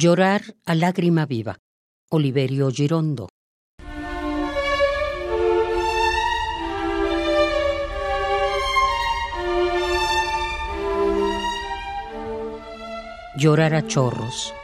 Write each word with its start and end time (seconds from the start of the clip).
Llorar 0.00 0.42
a 0.64 0.76
lágrima 0.76 1.26
viva. 1.26 1.58
Oliverio 2.10 2.70
Girondo. 2.70 3.26
Llorar 13.36 13.74
a 13.74 13.84
chorros. 13.88 14.54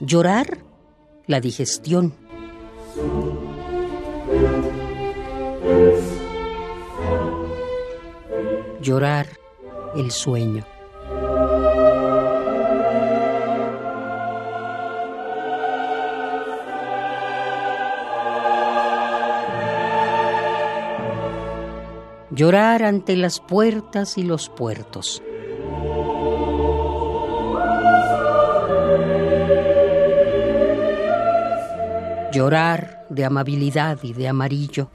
Llorar 0.00 0.58
la 1.26 1.40
digestión. 1.40 2.12
Llorar 8.80 9.26
el 9.96 10.10
sueño. 10.10 10.64
Llorar 22.30 22.84
ante 22.84 23.16
las 23.16 23.40
puertas 23.40 24.16
y 24.16 24.22
los 24.22 24.48
puertos. 24.48 25.22
Llorar 32.32 33.06
de 33.08 33.24
amabilidad 33.24 33.98
y 34.02 34.12
de 34.12 34.28
amarillo. 34.28 34.90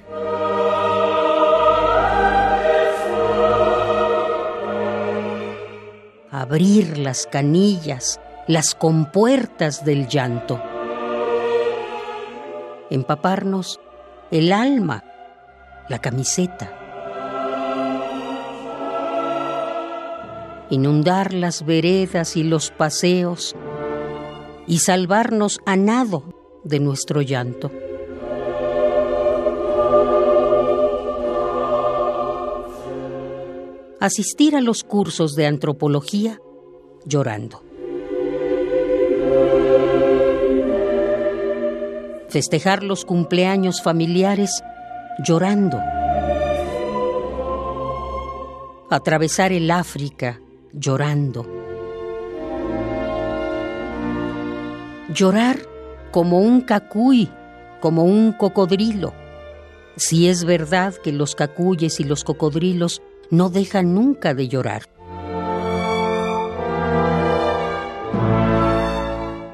Abrir 6.36 6.98
las 6.98 7.28
canillas, 7.28 8.20
las 8.48 8.74
compuertas 8.74 9.86
del 9.86 10.08
llanto. 10.08 10.60
Empaparnos 12.90 13.80
el 14.32 14.52
alma, 14.52 15.04
la 15.90 16.00
camiseta. 16.00 16.76
Inundar 20.72 21.36
las 21.36 21.68
veredas 21.68 22.36
y 22.36 22.44
los 22.44 22.72
paseos 22.72 23.56
y 24.66 24.80
salvarnos 24.80 25.60
a 25.68 25.76
nado 25.76 26.24
de 26.64 26.80
nuestro 26.80 27.22
llanto. 27.22 27.70
Asistir 34.04 34.54
a 34.58 34.60
los 34.60 34.84
cursos 34.84 35.34
de 35.34 35.48
antropología 35.48 36.38
llorando. 37.06 37.64
Festejar 42.28 42.84
los 42.84 43.06
cumpleaños 43.06 43.82
familiares 43.82 44.62
llorando. 45.26 45.80
Atravesar 48.90 49.54
el 49.54 49.72
África 49.72 50.42
llorando. 50.74 51.48
Llorar 55.14 55.60
como 56.12 56.40
un 56.40 56.60
cacuy, 56.60 57.30
como 57.80 58.04
un 58.04 58.34
cocodrilo. 58.34 59.14
Si 59.96 60.28
es 60.28 60.44
verdad 60.44 60.94
que 60.94 61.14
los 61.14 61.36
cacuyes 61.36 62.02
y 62.02 62.04
los 62.04 62.26
cocodrilos 62.26 63.02
no 63.34 63.50
dejan 63.50 63.96
nunca 63.96 64.34
de 64.34 64.48
llorar. 64.48 64.84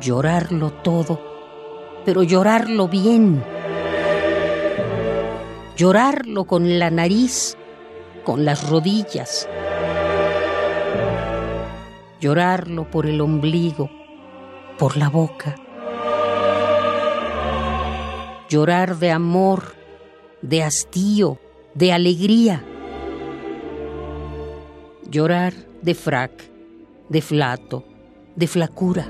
Llorarlo 0.02 0.72
todo, 0.72 1.20
pero 2.04 2.24
llorarlo 2.24 2.88
bien. 2.90 3.42
Llorarlo 5.78 6.44
con 6.44 6.78
la 6.78 6.92
nariz, 6.92 7.58
con 8.26 8.44
las 8.44 8.70
rodillas. 8.70 9.48
Llorarlo 12.20 12.92
por 12.92 13.06
el 13.06 13.22
ombligo, 13.22 13.90
por 14.78 14.98
la 14.98 15.10
boca 15.10 15.56
llorar 18.50 18.98
de 18.98 19.12
amor, 19.12 19.76
de 20.42 20.64
hastío, 20.64 21.40
de 21.76 21.94
alegría. 21.94 22.66
Llorar 25.12 25.54
de 25.82 25.96
frac, 25.96 26.32
de 27.10 27.22
flato, 27.24 27.84
de 28.36 28.46
flacura. 28.46 29.08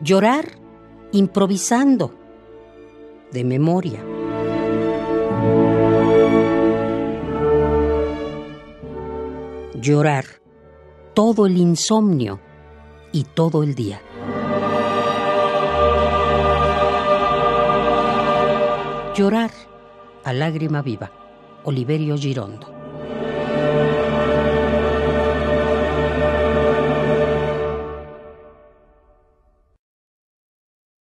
Llorar 0.00 0.46
improvisando, 1.12 2.12
de 3.30 3.44
memoria. 3.44 4.02
Llorar 9.80 10.24
todo 11.14 11.46
el 11.46 11.56
insomnio 11.56 12.40
y 13.12 13.22
todo 13.22 13.62
el 13.62 13.76
día. 13.76 14.00
Llorar 19.14 19.52
a 20.24 20.32
lágrima 20.32 20.82
viva. 20.82 21.12
Oliverio 21.62 22.16
Girondo. 22.16 22.75